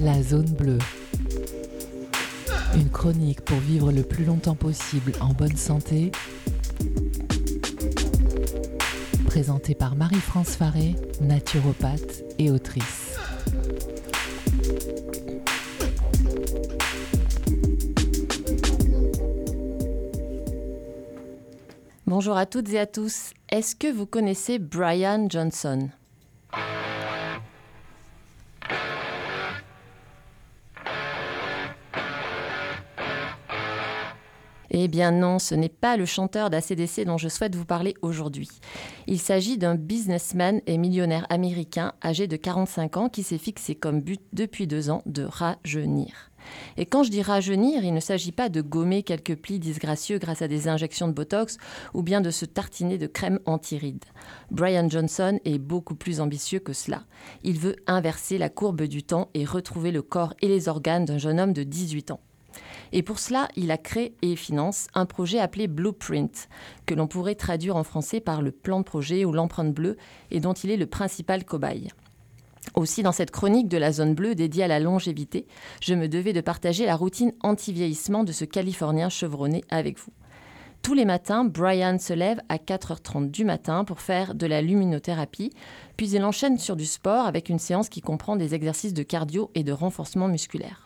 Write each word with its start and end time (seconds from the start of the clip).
La 0.00 0.22
zone 0.22 0.50
bleue. 0.50 0.78
Une 2.74 2.90
chronique 2.90 3.40
pour 3.42 3.58
vivre 3.58 3.92
le 3.92 4.02
plus 4.02 4.24
longtemps 4.24 4.56
possible 4.56 5.12
en 5.20 5.32
bonne 5.32 5.56
santé. 5.56 6.10
Présentée 9.26 9.74
par 9.74 9.96
Marie-France 9.96 10.56
Faré, 10.56 10.94
naturopathe 11.20 12.24
et 12.38 12.50
autrice. 12.50 13.16
Bonjour 22.06 22.36
à 22.36 22.46
toutes 22.46 22.68
et 22.70 22.78
à 22.78 22.86
tous. 22.86 23.30
Est-ce 23.48 23.74
que 23.74 23.90
vous 23.92 24.06
connaissez 24.06 24.58
Brian 24.58 25.26
Johnson? 25.28 25.88
Eh 34.76 34.88
bien 34.88 35.12
non, 35.12 35.38
ce 35.38 35.54
n'est 35.54 35.68
pas 35.68 35.96
le 35.96 36.04
chanteur 36.04 36.50
d'ACDC 36.50 37.04
dont 37.06 37.16
je 37.16 37.28
souhaite 37.28 37.54
vous 37.54 37.64
parler 37.64 37.94
aujourd'hui. 38.02 38.48
Il 39.06 39.20
s'agit 39.20 39.56
d'un 39.56 39.76
businessman 39.76 40.60
et 40.66 40.78
millionnaire 40.78 41.28
américain 41.30 41.92
âgé 42.02 42.26
de 42.26 42.34
45 42.34 42.96
ans 42.96 43.08
qui 43.08 43.22
s'est 43.22 43.38
fixé 43.38 43.76
comme 43.76 44.00
but 44.00 44.20
depuis 44.32 44.66
deux 44.66 44.90
ans 44.90 45.02
de 45.06 45.22
rajeunir. 45.22 46.32
Et 46.76 46.86
quand 46.86 47.04
je 47.04 47.12
dis 47.12 47.22
rajeunir, 47.22 47.84
il 47.84 47.94
ne 47.94 48.00
s'agit 48.00 48.32
pas 48.32 48.48
de 48.48 48.62
gommer 48.62 49.04
quelques 49.04 49.36
plis 49.36 49.60
disgracieux 49.60 50.18
grâce 50.18 50.42
à 50.42 50.48
des 50.48 50.66
injections 50.66 51.06
de 51.06 51.12
Botox 51.12 51.56
ou 51.94 52.02
bien 52.02 52.20
de 52.20 52.30
se 52.30 52.44
tartiner 52.44 52.98
de 52.98 53.06
crème 53.06 53.38
anti-rides. 53.46 54.04
Brian 54.50 54.90
Johnson 54.90 55.38
est 55.44 55.58
beaucoup 55.58 55.94
plus 55.94 56.20
ambitieux 56.20 56.58
que 56.58 56.72
cela. 56.72 57.04
Il 57.44 57.60
veut 57.60 57.76
inverser 57.86 58.38
la 58.38 58.48
courbe 58.48 58.82
du 58.82 59.04
temps 59.04 59.28
et 59.34 59.44
retrouver 59.44 59.92
le 59.92 60.02
corps 60.02 60.34
et 60.42 60.48
les 60.48 60.68
organes 60.68 61.04
d'un 61.04 61.18
jeune 61.18 61.38
homme 61.38 61.52
de 61.52 61.62
18 61.62 62.10
ans. 62.10 62.20
Et 62.92 63.02
pour 63.02 63.18
cela, 63.18 63.48
il 63.56 63.70
a 63.70 63.78
créé 63.78 64.14
et 64.22 64.36
finance 64.36 64.86
un 64.94 65.06
projet 65.06 65.38
appelé 65.38 65.66
Blueprint, 65.66 66.48
que 66.86 66.94
l'on 66.94 67.06
pourrait 67.06 67.34
traduire 67.34 67.76
en 67.76 67.84
français 67.84 68.20
par 68.20 68.42
le 68.42 68.52
plan 68.52 68.78
de 68.78 68.84
projet 68.84 69.24
ou 69.24 69.32
l'empreinte 69.32 69.72
bleue, 69.72 69.96
et 70.30 70.40
dont 70.40 70.52
il 70.52 70.70
est 70.70 70.76
le 70.76 70.86
principal 70.86 71.44
cobaye. 71.44 71.88
Aussi, 72.74 73.02
dans 73.02 73.12
cette 73.12 73.30
chronique 73.30 73.68
de 73.68 73.76
la 73.76 73.92
zone 73.92 74.14
bleue 74.14 74.34
dédiée 74.34 74.64
à 74.64 74.68
la 74.68 74.80
longévité, 74.80 75.46
je 75.82 75.94
me 75.94 76.08
devais 76.08 76.32
de 76.32 76.40
partager 76.40 76.86
la 76.86 76.96
routine 76.96 77.32
anti-vieillissement 77.42 78.24
de 78.24 78.32
ce 78.32 78.44
Californien 78.44 79.08
chevronné 79.08 79.62
avec 79.70 79.98
vous. 79.98 80.12
Tous 80.82 80.92
les 80.94 81.06
matins, 81.06 81.44
Brian 81.44 81.98
se 81.98 82.12
lève 82.12 82.40
à 82.50 82.56
4h30 82.56 83.30
du 83.30 83.44
matin 83.44 83.84
pour 83.84 84.00
faire 84.00 84.34
de 84.34 84.46
la 84.46 84.60
luminothérapie, 84.60 85.50
puis 85.96 86.10
il 86.10 86.22
enchaîne 86.24 86.58
sur 86.58 86.76
du 86.76 86.84
sport 86.84 87.26
avec 87.26 87.48
une 87.48 87.58
séance 87.58 87.88
qui 87.88 88.02
comprend 88.02 88.36
des 88.36 88.54
exercices 88.54 88.92
de 88.92 89.02
cardio 89.02 89.50
et 89.54 89.62
de 89.62 89.72
renforcement 89.72 90.28
musculaire. 90.28 90.83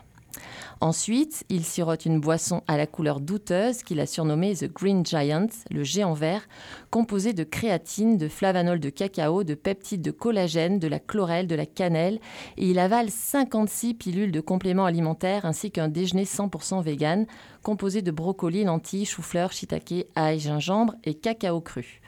Ensuite, 0.80 1.44
il 1.48 1.64
sirote 1.64 2.06
une 2.06 2.20
boisson 2.20 2.62
à 2.68 2.76
la 2.76 2.86
couleur 2.86 3.20
douteuse 3.20 3.82
qu'il 3.82 3.98
a 3.98 4.06
surnommée 4.06 4.54
The 4.54 4.72
Green 4.72 5.04
Giant, 5.04 5.48
le 5.70 5.82
géant 5.82 6.12
vert, 6.12 6.48
composée 6.90 7.32
de 7.32 7.42
créatine, 7.42 8.16
de 8.16 8.28
flavanol 8.28 8.78
de 8.78 8.88
cacao, 8.88 9.42
de 9.42 9.54
peptides 9.54 10.02
de 10.02 10.12
collagène, 10.12 10.78
de 10.78 10.86
la 10.86 11.00
chlorelle, 11.00 11.48
de 11.48 11.56
la 11.56 11.66
cannelle, 11.66 12.20
et 12.56 12.70
il 12.70 12.78
avale 12.78 13.10
56 13.10 13.94
pilules 13.94 14.30
de 14.30 14.40
compléments 14.40 14.84
alimentaires 14.84 15.44
ainsi 15.46 15.72
qu'un 15.72 15.88
déjeuner 15.88 16.24
100% 16.24 16.82
vegan, 16.82 17.26
composé 17.62 18.00
de 18.00 18.12
brocolis, 18.12 18.64
lentilles, 18.64 19.04
chou-fleur, 19.04 19.52
shiitake, 19.52 20.06
ail, 20.14 20.38
gingembre 20.38 20.94
et 21.02 21.14
cacao 21.14 21.60
cru. 21.60 22.00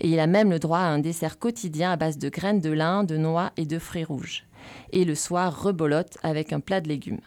Et 0.00 0.08
il 0.08 0.20
a 0.20 0.26
même 0.26 0.50
le 0.50 0.58
droit 0.60 0.78
à 0.78 0.88
un 0.88 0.98
dessert 1.00 1.38
quotidien 1.38 1.92
à 1.92 1.96
base 1.96 2.18
de 2.18 2.28
graines 2.28 2.60
de 2.60 2.70
lin, 2.70 3.04
de 3.04 3.16
noix 3.16 3.52
et 3.56 3.66
de 3.66 3.78
fruits 3.78 4.04
rouges. 4.04 4.44
Et 4.92 5.04
le 5.04 5.14
soir, 5.14 5.62
rebolote 5.62 6.18
avec 6.22 6.52
un 6.52 6.60
plat 6.60 6.80
de 6.80 6.88
légumes. 6.88 7.20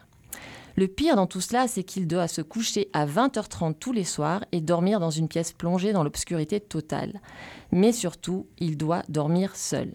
Le 0.76 0.88
pire 0.88 1.16
dans 1.16 1.28
tout 1.28 1.40
cela, 1.40 1.68
c'est 1.68 1.84
qu'il 1.84 2.06
doit 2.06 2.28
se 2.28 2.42
coucher 2.42 2.90
à 2.92 3.06
20h30 3.06 3.76
tous 3.80 3.94
les 3.94 4.04
soirs 4.04 4.44
et 4.52 4.60
dormir 4.60 5.00
dans 5.00 5.10
une 5.10 5.30
pièce 5.30 5.54
plongée 5.54 5.94
dans 5.94 6.04
l'obscurité 6.04 6.60
totale. 6.60 7.22
Mais 7.72 7.94
surtout, 7.94 8.48
il 8.60 8.78
doit 8.78 9.04
dormir 9.08 9.56
seul. 9.56 9.94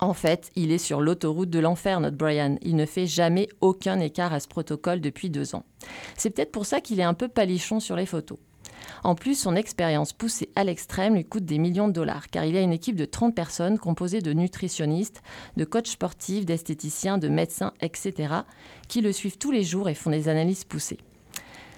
En 0.00 0.12
fait, 0.12 0.50
il 0.56 0.72
est 0.72 0.78
sur 0.78 1.00
l'autoroute 1.00 1.50
de 1.50 1.60
l'enfer, 1.60 2.00
notre 2.00 2.16
Brian. 2.16 2.56
Il 2.62 2.74
ne 2.74 2.86
fait 2.86 3.06
jamais 3.06 3.48
aucun 3.60 4.00
écart 4.00 4.32
à 4.32 4.40
ce 4.40 4.48
protocole 4.48 5.00
depuis 5.00 5.30
deux 5.30 5.54
ans. 5.54 5.64
C'est 6.16 6.30
peut-être 6.30 6.50
pour 6.50 6.66
ça 6.66 6.80
qu'il 6.80 6.98
est 6.98 7.04
un 7.04 7.14
peu 7.14 7.28
palichon 7.28 7.78
sur 7.78 7.94
les 7.94 8.06
photos. 8.06 8.38
En 9.02 9.14
plus, 9.14 9.38
son 9.38 9.56
expérience 9.56 10.12
poussée 10.12 10.50
à 10.56 10.64
l'extrême 10.64 11.14
lui 11.14 11.24
coûte 11.24 11.44
des 11.44 11.58
millions 11.58 11.88
de 11.88 11.92
dollars, 11.92 12.28
car 12.30 12.44
il 12.44 12.56
a 12.56 12.60
une 12.60 12.72
équipe 12.72 12.96
de 12.96 13.04
30 13.04 13.34
personnes 13.34 13.78
composée 13.78 14.20
de 14.20 14.32
nutritionnistes, 14.32 15.22
de 15.56 15.64
coachs 15.64 15.88
sportifs, 15.88 16.46
d'esthéticiens, 16.46 17.18
de 17.18 17.28
médecins, 17.28 17.72
etc., 17.80 18.34
qui 18.88 19.00
le 19.00 19.12
suivent 19.12 19.38
tous 19.38 19.50
les 19.50 19.64
jours 19.64 19.88
et 19.88 19.94
font 19.94 20.10
des 20.10 20.28
analyses 20.28 20.64
poussées. 20.64 20.98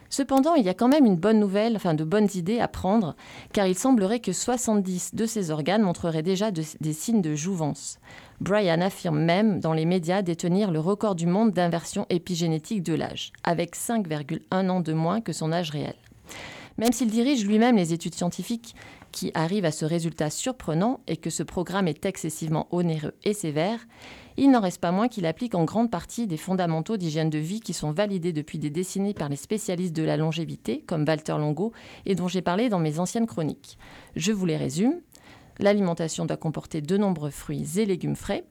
Cependant, 0.09 0.55
il 0.55 0.65
y 0.65 0.69
a 0.69 0.75
quand 0.75 0.89
même 0.89 1.05
une 1.05 1.17
bonne 1.17 1.41
nouvelle, 1.41 1.77
enfin 1.77 1.95
de 1.95 2.05
bonnes 2.05 2.29
idées 2.35 2.61
à 2.61 2.69
prendre, 2.69 3.17
car 3.53 3.67
il 3.67 3.77
semblerait 3.77 4.21
que 4.21 4.33
70 4.33 5.15
de 5.15 5.27
ses 5.27 5.51
organes 5.51 5.83
montreraient 5.83 6.23
déjà 6.23 6.51
des 6.51 6.93
signes 6.93 7.23
de 7.23 7.35
jouvence. 7.35 7.99
Brian 8.41 8.81
affirme 8.81 9.19
même 9.19 9.61
dans 9.61 9.73
les 9.73 9.85
médias 9.85 10.23
détenir 10.23 10.71
le 10.71 10.81
record 10.81 11.15
du 11.15 11.27
monde 11.27 11.53
d'inversion 11.53 12.07
épigénétique 12.09 12.83
de 12.83 12.95
l'âge, 12.95 13.33
avec 13.43 13.75
5,1 13.75 14.69
ans 14.69 14.81
de 14.81 14.93
moins 14.93 15.21
que 15.21 15.33
son 15.33 15.53
âge 15.53 15.71
réel. 15.71 15.97
Même 16.79 16.93
s'il 16.93 17.11
dirige 17.11 17.47
lui-même 17.47 17.77
les 17.77 17.93
études 17.93 18.15
scientifiques 18.15 18.75
qui 19.11 19.31
arrivent 19.35 19.65
à 19.65 19.71
ce 19.71 19.87
résultat 19.87 20.29
surprenant 20.29 21.01
et 21.07 21.17
que 21.17 21.31
ce 21.31 21.43
programme 21.43 21.89
est 21.89 22.05
excessivement 22.05 22.69
onéreux 22.71 23.15
et 23.25 23.33
sévère, 23.33 23.81
il 24.37 24.51
n'en 24.51 24.61
reste 24.61 24.81
pas 24.83 24.93
moins 24.93 25.09
qu'il 25.09 25.25
applique 25.25 25.55
en 25.55 25.65
grande 25.65 25.91
partie 25.91 26.27
des 26.27 26.37
fondamentaux 26.37 26.99
d'hygiène 26.99 27.31
de 27.31 27.39
vie 27.39 27.61
qui 27.61 27.73
sont 27.73 27.93
validés 27.93 28.35
depuis 28.35 28.59
des 28.59 28.69
décennies 28.69 29.15
par 29.15 29.31
les 29.31 29.37
spécialistes 29.37 29.97
de 29.97 30.03
la 30.03 30.19
longévité, 30.19 30.83
comme 30.87 31.07
Walter 31.09 31.37
Longo, 31.39 31.73
et 32.05 32.15
dont 32.15 32.29
j'ai 32.29 32.43
parlé 32.43 32.69
dans 32.69 32.79
mes 32.79 32.99
anciennes 32.99 33.27
chroniques. 33.27 33.79
Je 34.15 34.33
vous 34.33 34.45
les 34.45 34.59
résume. 34.59 35.01
L'alimentation 35.59 36.27
doit 36.27 36.37
comporter 36.37 36.83
de 36.83 36.97
nombreux 36.99 37.31
fruits 37.31 37.79
et 37.79 37.87
légumes 37.87 38.17
frais. 38.17 38.45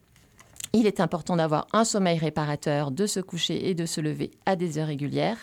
Il 0.74 0.88
est 0.88 1.00
important 1.00 1.36
d'avoir 1.36 1.68
un 1.72 1.86
sommeil 1.86 2.18
réparateur, 2.18 2.90
de 2.90 3.06
se 3.06 3.20
coucher 3.20 3.70
et 3.70 3.76
de 3.76 3.86
se 3.86 4.02
lever 4.02 4.32
à 4.48 4.56
des 4.56 4.80
heures 4.80 4.88
régulières 4.88 5.38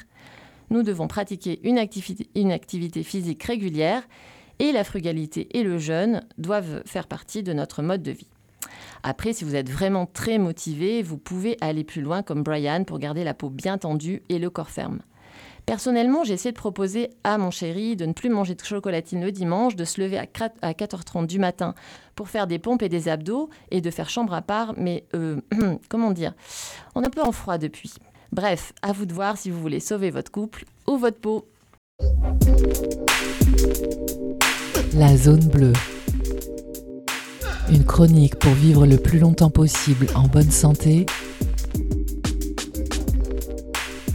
nous 0.73 0.83
devons 0.83 1.07
pratiquer 1.07 1.61
une 1.65 1.79
activité, 1.79 3.03
physique 3.03 3.43
régulière 3.43 4.03
et 4.59 4.73
la 4.73 4.85
frugalité 4.85 5.57
et 5.57 5.63
le 5.63 5.79
jeûne 5.79 6.23
doivent 6.39 6.83
faire 6.87 7.07
partie 7.07 7.43
de 7.43 7.53
notre 7.53 7.83
mode 7.83 8.03
de 8.03 8.11
vie. 8.11 8.31
Après, 9.03 9.33
si 9.33 9.45
vous 9.45 9.55
êtes 9.55 9.69
vraiment 9.69 10.07
très 10.07 10.39
motivé, 10.39 11.03
vous 11.03 11.19
pouvez 11.19 11.59
aller 11.61 11.85
plus 11.85 12.01
loin 12.01 12.23
comme 12.23 12.43
Brian 12.43 12.85
pour 12.85 12.99
garder 12.99 13.23
la 13.23 13.35
peau 13.35 13.51
bien 13.51 13.77
tendue 13.77 14.23
et 14.29 14.39
le 14.39 14.49
corps 14.49 14.71
ferme. 14.71 15.01
Personnellement, 15.67 16.25
j'ai 16.25 16.35
essayé 16.35 16.53
de 16.53 16.59
proposer 16.59 17.11
à 17.23 17.39
mon 17.39 17.51
chéri 17.51 17.95
de 17.95 18.07
ne 18.07 18.13
plus 18.13 18.31
manger 18.31 18.55
de 18.55 18.65
chocolatine 18.65 19.21
le 19.21 19.31
dimanche, 19.31 19.77
de 19.77 19.85
se 19.85 20.01
lever 20.01 20.19
à 20.19 20.25
4h30 20.25 21.27
du 21.27 21.39
matin 21.39 21.75
pour 22.17 22.29
faire 22.29 22.47
des 22.47 22.59
pompes 22.59 22.83
et 22.83 22.89
des 22.89 23.09
abdos 23.09 23.49
et 23.71 23.81
de 23.81 23.91
faire 23.91 24.09
chambre 24.09 24.35
à 24.35 24.43
part, 24.43 24.75
mais 24.77 25.05
euh, 25.15 25.41
comment 25.89 26.11
dire 26.11 26.35
On 26.95 27.03
est 27.03 27.07
un 27.07 27.11
peu 27.11 27.23
en 27.23 27.33
froid 27.33 27.59
depuis. 27.59 27.95
Bref, 28.33 28.73
à 28.81 28.93
vous 28.93 29.05
de 29.05 29.13
voir 29.13 29.37
si 29.37 29.51
vous 29.51 29.61
voulez 29.61 29.79
sauver 29.79 30.11
votre 30.11 30.31
couple 30.31 30.65
ou 30.87 30.97
votre 30.97 31.19
peau. 31.19 31.47
La 34.95 35.15
zone 35.19 35.47
bleue. 35.49 35.75
Une 37.71 37.85
chronique 37.85 38.37
pour 38.37 38.53
vivre 38.53 38.87
le 38.87 38.97
plus 38.97 39.19
longtemps 39.19 39.51
possible 39.51 40.07
en 40.15 40.29
bonne 40.29 40.51
santé. 40.51 41.05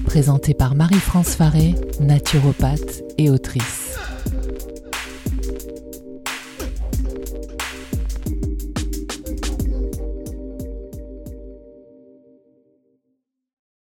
Présentée 0.05 0.55
par 0.55 0.73
Marie-France 0.73 1.35
Faré, 1.35 1.75
naturopathe 1.99 3.03
et 3.19 3.29
autrice. 3.29 3.86